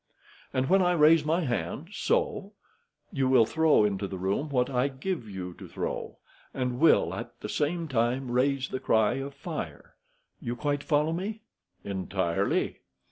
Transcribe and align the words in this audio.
"And 0.51 0.67
when 0.67 0.81
I 0.81 0.93
raise 0.93 1.23
my 1.23 1.41
hand—so—you 1.41 3.29
will 3.29 3.45
throw 3.45 3.83
into 3.85 4.07
the 4.07 4.17
room 4.17 4.49
what 4.49 4.67
I 4.67 4.87
give 4.87 5.29
you 5.29 5.53
to 5.59 5.67
throw, 5.67 6.17
and 6.55 6.79
will, 6.79 7.13
at 7.13 7.39
the 7.41 7.47
same 7.49 7.87
time, 7.87 8.31
raise 8.31 8.69
the 8.69 8.79
cry 8.79 9.17
of 9.21 9.35
fire. 9.35 9.93
You 10.39 10.55
quite 10.55 10.81
follow 10.81 11.13
me?" 11.13 11.41
"Entirely." 11.83 12.77